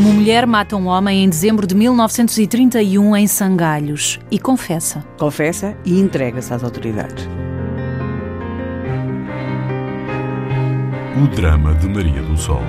mulher 0.00 0.46
mata 0.46 0.76
um 0.76 0.86
homem 0.86 1.24
em 1.24 1.28
dezembro 1.28 1.66
de 1.66 1.74
1931 1.74 3.16
em 3.16 3.26
Sangalhos 3.26 4.20
e 4.30 4.38
confessa. 4.38 5.04
Confessa 5.18 5.76
e 5.84 5.98
entrega-se 5.98 6.54
às 6.54 6.62
autoridades. 6.62 7.28
O 11.20 11.26
drama 11.34 11.74
de 11.74 11.88
Maria 11.88 12.22
do 12.22 12.36
Sol. 12.36 12.62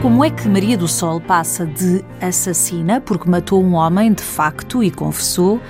Como 0.00 0.24
é 0.24 0.30
que 0.30 0.48
Maria 0.48 0.78
do 0.78 0.88
Sol 0.88 1.20
passa 1.20 1.66
de 1.66 2.02
assassina, 2.20 3.00
porque 3.00 3.28
matou 3.28 3.62
um 3.62 3.74
homem 3.74 4.12
de 4.12 4.22
facto 4.22 4.82
e 4.82 4.90
confessou, 4.90 5.60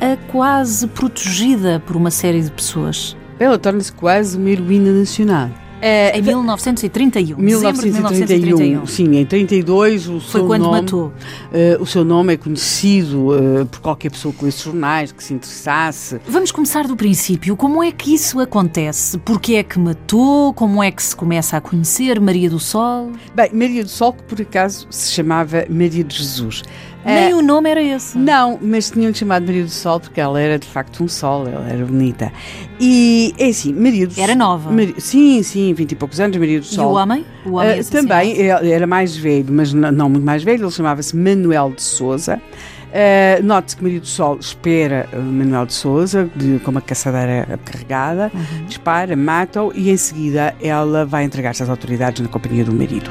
a 0.00 0.16
quase 0.30 0.86
protegida 0.86 1.82
por 1.84 1.96
uma 1.96 2.10
série 2.10 2.40
de 2.40 2.50
pessoas? 2.50 3.16
Ela 3.38 3.58
torna-se 3.58 3.92
quase 3.92 4.38
uma 4.38 4.48
heroína 4.48 4.92
nacional. 4.92 5.50
É, 5.86 6.18
em 6.18 6.22
1931, 6.22 7.36
1931. 7.36 8.86
Sim, 8.86 9.18
em 9.18 9.26
32 9.26 10.08
o 10.08 10.18
Foi 10.18 10.40
seu 10.40 10.46
quando 10.46 10.62
nome, 10.62 10.80
matou. 10.80 11.08
Uh, 11.08 11.82
o 11.82 11.84
seu 11.84 12.02
nome 12.02 12.32
é 12.32 12.36
conhecido 12.38 13.28
uh, 13.28 13.66
por 13.66 13.80
qualquer 13.80 14.10
pessoa 14.10 14.32
que 14.32 14.46
lesse 14.46 14.64
jornais, 14.64 15.12
que 15.12 15.22
se 15.22 15.34
interessasse. 15.34 16.18
Vamos 16.26 16.50
começar 16.50 16.86
do 16.86 16.96
princípio. 16.96 17.54
Como 17.54 17.82
é 17.82 17.92
que 17.92 18.14
isso 18.14 18.40
acontece? 18.40 19.18
Porquê 19.18 19.56
é 19.56 19.62
que 19.62 19.78
matou? 19.78 20.54
Como 20.54 20.82
é 20.82 20.90
que 20.90 21.02
se 21.02 21.14
começa 21.14 21.58
a 21.58 21.60
conhecer 21.60 22.18
Maria 22.18 22.48
do 22.48 22.58
Sol? 22.58 23.12
Bem, 23.34 23.50
Maria 23.52 23.84
do 23.84 23.90
Sol, 23.90 24.14
que 24.14 24.22
por 24.22 24.40
acaso 24.40 24.86
se 24.88 25.12
chamava 25.12 25.66
Maria 25.68 26.02
de 26.02 26.16
Jesus. 26.16 26.62
Nem 27.04 27.34
uh, 27.34 27.38
o 27.38 27.42
nome 27.42 27.70
era 27.70 27.82
esse. 27.82 28.16
Não, 28.16 28.58
mas 28.60 28.90
tinham-lhe 28.90 29.14
chamado 29.14 29.44
Maria 29.44 29.64
do 29.64 29.70
Sol 29.70 30.00
porque 30.00 30.20
ela 30.20 30.40
era 30.40 30.58
de 30.58 30.66
facto 30.66 31.04
um 31.04 31.08
sol, 31.08 31.46
ela 31.46 31.68
era 31.68 31.84
bonita. 31.84 32.32
E 32.80 33.34
é 33.38 33.48
assim, 33.48 33.72
Maria 33.72 34.06
do 34.06 34.14
Sol. 34.14 34.24
Era 34.24 34.34
nova. 34.34 34.70
Maria, 34.70 34.94
sim, 34.98 35.42
sim, 35.42 35.74
vinte 35.74 35.92
e 35.92 35.94
poucos 35.94 36.18
anos, 36.20 36.36
Maria 36.36 36.60
do 36.60 36.66
Sol. 36.66 36.84
E 36.84 36.86
o 36.86 36.98
homem? 36.98 37.24
O 37.44 37.52
homem 37.52 37.80
uh, 37.80 37.84
também 37.84 38.36
era 38.40 38.86
mais 38.86 39.16
velho, 39.16 39.52
mas 39.52 39.72
não, 39.72 39.92
não 39.92 40.08
muito 40.08 40.24
mais 40.24 40.42
velho, 40.42 40.64
ele 40.64 40.70
chamava-se 40.70 41.16
Manuel 41.16 41.72
de 41.74 41.82
Souza. 41.82 42.40
Uh, 42.94 43.42
Note-se 43.42 43.76
que 43.76 43.82
Maria 43.82 43.98
do 43.98 44.06
Sol 44.06 44.38
espera 44.38 45.08
Manuel 45.12 45.66
de 45.66 45.72
Souza 45.72 46.30
de, 46.36 46.60
com 46.60 46.70
uma 46.70 46.80
caçadeira 46.80 47.58
carregada, 47.64 48.30
uhum. 48.32 48.66
dispara, 48.66 49.16
mata-o 49.16 49.72
e 49.74 49.90
em 49.90 49.96
seguida 49.96 50.54
ela 50.62 51.04
vai 51.04 51.24
entregar-se 51.24 51.60
às 51.60 51.68
autoridades 51.68 52.22
na 52.22 52.28
companhia 52.28 52.64
do 52.64 52.72
marido. 52.72 53.10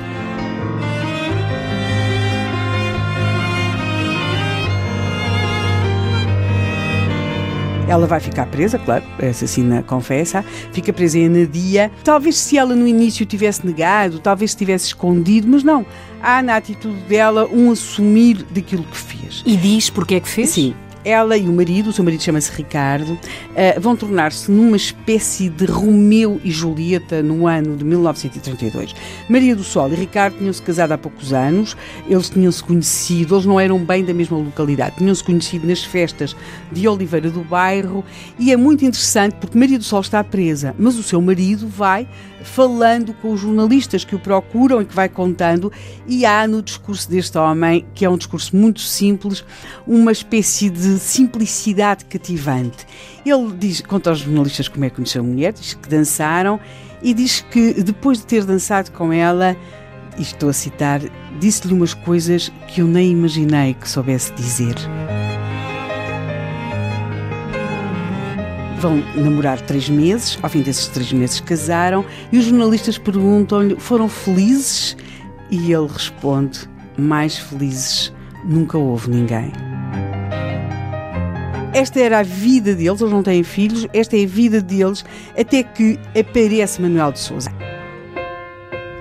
Ela 7.93 8.07
vai 8.07 8.19
ficar 8.19 8.47
presa, 8.47 8.79
claro, 8.79 9.03
a 9.21 9.27
assassina 9.27 9.83
confessa, 9.83 10.43
fica 10.71 10.91
presa 10.91 11.19
em 11.19 11.27
Anadia. 11.27 11.91
Talvez 12.03 12.37
se 12.37 12.57
ela 12.57 12.73
no 12.73 12.87
início 12.87 13.23
tivesse 13.23 13.63
negado, 13.63 14.17
talvez 14.17 14.49
se 14.49 14.57
tivesse 14.57 14.87
escondido, 14.87 15.47
mas 15.47 15.63
não. 15.63 15.85
Há 16.19 16.41
na 16.41 16.55
atitude 16.55 16.99
dela 17.01 17.47
um 17.53 17.69
assumir 17.69 18.47
daquilo 18.49 18.83
que 18.83 18.97
fez. 18.97 19.43
E 19.45 19.55
diz 19.55 19.91
porque 19.91 20.15
é 20.15 20.19
que 20.19 20.27
fez? 20.27 20.49
Sim, 20.49 20.73
ela 21.03 21.37
e 21.37 21.47
o 21.47 21.53
marido, 21.53 21.89
o 21.89 21.93
seu 21.93 22.03
marido 22.03 22.21
chama-se 22.21 22.51
Ricardo, 22.51 23.13
uh, 23.13 23.79
vão 23.79 23.95
tornar-se 23.95 24.51
numa 24.51 24.77
espécie 24.77 25.49
de 25.49 25.65
Romeu 25.65 26.39
e 26.43 26.51
Julieta 26.51 27.21
no 27.21 27.47
ano 27.47 27.75
de 27.75 27.83
1932. 27.83 28.95
Maria 29.29 29.55
do 29.55 29.63
Sol 29.63 29.91
e 29.91 29.95
Ricardo 29.95 30.37
tinham-se 30.37 30.61
casado 30.61 30.91
há 30.91 30.97
poucos 30.97 31.33
anos, 31.33 31.75
eles 32.07 32.29
tinham-se 32.29 32.63
conhecido, 32.63 33.35
eles 33.35 33.45
não 33.45 33.59
eram 33.59 33.79
bem 33.79 34.03
da 34.03 34.13
mesma 34.13 34.37
localidade, 34.37 34.97
tinham-se 34.97 35.23
conhecido 35.23 35.67
nas 35.67 35.83
festas 35.83 36.35
de 36.71 36.87
Oliveira 36.87 37.29
do 37.29 37.41
Bairro 37.41 38.03
e 38.39 38.51
é 38.51 38.57
muito 38.57 38.85
interessante 38.85 39.35
porque 39.39 39.57
Maria 39.57 39.77
do 39.77 39.83
Sol 39.83 40.01
está 40.01 40.23
presa, 40.23 40.75
mas 40.77 40.97
o 40.97 41.03
seu 41.03 41.21
marido 41.21 41.67
vai 41.67 42.07
falando 42.43 43.13
com 43.15 43.31
os 43.33 43.39
jornalistas 43.39 44.03
que 44.03 44.15
o 44.15 44.19
procuram 44.19 44.81
e 44.81 44.85
que 44.85 44.93
vai 44.93 45.09
contando, 45.09 45.71
e 46.07 46.25
há 46.25 46.47
no 46.47 46.61
discurso 46.61 47.09
deste 47.09 47.37
homem, 47.37 47.85
que 47.95 48.05
é 48.05 48.09
um 48.09 48.17
discurso 48.17 48.55
muito 48.55 48.81
simples, 48.81 49.43
uma 49.87 50.11
espécie 50.11 50.69
de 50.69 50.99
simplicidade 50.99 52.05
cativante. 52.05 52.85
Ele 53.25 53.51
diz, 53.57 53.81
conta 53.81 54.09
aos 54.09 54.19
jornalistas 54.19 54.67
como 54.67 54.85
é 54.85 54.89
que 54.89 54.97
conheceu 54.97 55.21
a 55.21 55.25
mulher, 55.25 55.53
diz 55.53 55.73
que 55.73 55.89
dançaram 55.89 56.59
e 57.01 57.13
diz 57.13 57.41
que 57.41 57.81
depois 57.81 58.19
de 58.19 58.25
ter 58.25 58.45
dançado 58.45 58.91
com 58.91 59.11
ela, 59.11 59.55
e 60.17 60.21
estou 60.21 60.49
a 60.49 60.53
citar, 60.53 61.01
disse-lhe 61.39 61.73
umas 61.73 61.93
coisas 61.93 62.51
que 62.67 62.81
eu 62.81 62.87
nem 62.87 63.11
imaginei 63.11 63.73
que 63.73 63.89
soubesse 63.89 64.31
dizer. 64.33 64.75
Vão 68.83 69.01
namorar 69.15 69.61
três 69.61 69.87
meses, 69.89 70.37
ao 70.41 70.49
fim 70.49 70.61
desses 70.61 70.87
três 70.87 71.11
meses 71.13 71.39
casaram, 71.39 72.05
e 72.31 72.37
os 72.37 72.45
jornalistas 72.45 72.97
perguntam-lhe: 72.97 73.75
foram 73.79 74.09
felizes? 74.09 74.95
E 75.49 75.71
ele 75.71 75.87
responde: 75.87 76.69
mais 76.97 77.37
felizes 77.37 78.13
nunca 78.45 78.77
houve 78.77 79.09
ninguém. 79.09 79.51
Esta 81.73 81.99
era 81.99 82.19
a 82.19 82.23
vida 82.23 82.75
deles, 82.75 83.01
eles 83.01 83.11
não 83.13 83.23
têm 83.23 83.41
filhos, 83.41 83.87
esta 83.93 84.15
é 84.15 84.23
a 84.23 84.27
vida 84.27 84.61
deles, 84.61 85.03
até 85.37 85.63
que 85.63 85.97
aparece 86.19 86.79
Manuel 86.81 87.11
de 87.13 87.19
Souza. 87.19 87.51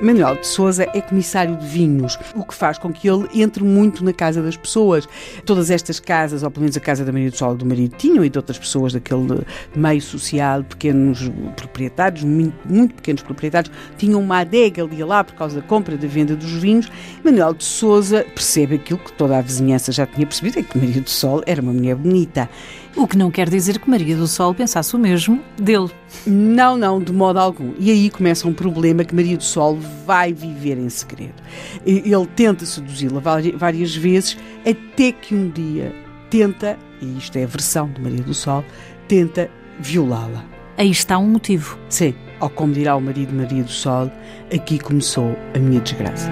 Manuel 0.02 0.34
de 0.34 0.48
Souza 0.48 0.82
é 0.92 1.00
comissário 1.00 1.56
de 1.56 1.64
vinhos, 1.64 2.18
o 2.34 2.44
que 2.44 2.52
faz 2.52 2.76
com 2.76 2.92
que 2.92 3.08
ele 3.08 3.28
entre 3.34 3.62
muito 3.62 4.04
na 4.04 4.12
casa 4.12 4.42
das 4.42 4.56
pessoas. 4.56 5.08
Todas 5.46 5.70
estas 5.70 6.00
casas, 6.00 6.42
ou 6.42 6.50
pelo 6.50 6.62
menos 6.62 6.76
a 6.76 6.80
casa 6.80 7.04
da 7.04 7.12
Maria 7.12 7.30
do 7.30 7.36
Sol 7.36 7.54
do 7.54 7.64
marido, 7.64 7.94
tinham 7.96 8.24
e 8.24 8.28
de 8.28 8.36
outras 8.36 8.58
pessoas 8.58 8.92
daquele 8.92 9.44
meio 9.76 10.02
social, 10.02 10.64
pequenos 10.64 11.30
proprietários, 11.54 12.24
muito, 12.24 12.56
muito 12.68 12.94
pequenos 12.96 13.22
proprietários, 13.22 13.72
tinham 13.96 14.20
uma 14.20 14.40
adega 14.40 14.82
ali 14.82 15.04
lá 15.04 15.22
por 15.22 15.34
causa 15.34 15.60
da 15.60 15.62
compra 15.66 15.94
e 15.94 15.98
da 15.98 16.08
venda 16.08 16.34
dos 16.34 16.50
vinhos. 16.50 16.90
Manuel 17.22 17.54
de 17.54 17.62
Souza 17.62 18.26
percebe 18.34 18.74
aquilo 18.74 18.98
que 18.98 19.12
toda 19.12 19.38
a 19.38 19.40
vizinhança 19.40 19.92
já 19.92 20.04
tinha 20.04 20.26
percebido, 20.26 20.58
é 20.58 20.62
que 20.64 20.76
Maria 20.76 21.00
do 21.00 21.10
Sol 21.10 21.44
era 21.46 21.62
uma 21.62 21.72
mulher 21.72 21.94
bonita. 21.94 22.50
O 22.96 23.06
que 23.06 23.16
não 23.16 23.30
quer 23.30 23.48
dizer 23.48 23.78
que 23.78 23.88
Maria 23.88 24.16
do 24.16 24.26
Sol 24.26 24.52
pensasse 24.52 24.94
o 24.94 24.98
mesmo 24.98 25.40
dele. 25.56 25.90
Não, 26.26 26.76
não, 26.76 27.00
de 27.00 27.12
modo 27.12 27.38
algum. 27.38 27.72
E 27.78 27.90
aí 27.90 28.10
começa 28.10 28.46
um 28.46 28.52
problema 28.52 29.02
que 29.02 29.14
Maria 29.14 29.36
do 29.36 29.42
Sol 29.42 29.78
vai 30.04 30.32
viver 30.32 30.78
em 30.78 30.88
segredo. 30.88 31.42
Ele 31.84 32.26
tenta 32.34 32.64
seduzi-la 32.64 33.20
várias 33.56 33.94
vezes, 33.94 34.36
até 34.60 35.12
que 35.12 35.34
um 35.34 35.50
dia 35.50 35.94
tenta, 36.30 36.78
e 37.00 37.18
isto 37.18 37.36
é 37.36 37.44
a 37.44 37.46
versão 37.46 37.90
de 37.90 38.00
Maria 38.00 38.22
do 38.22 38.34
Sol, 38.34 38.64
tenta 39.08 39.50
violá-la. 39.80 40.44
Aí 40.78 40.90
está 40.90 41.18
um 41.18 41.28
motivo. 41.28 41.78
Sim, 41.88 42.14
ou 42.40 42.48
como 42.48 42.72
dirá 42.72 42.96
o 42.96 43.00
marido 43.00 43.34
Maria 43.34 43.62
do 43.62 43.70
Sol, 43.70 44.10
aqui 44.52 44.78
começou 44.78 45.36
a 45.54 45.58
minha 45.58 45.80
desgraça. 45.80 46.30